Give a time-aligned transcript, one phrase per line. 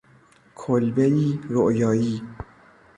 [0.55, 2.21] کلبهای رؤیایی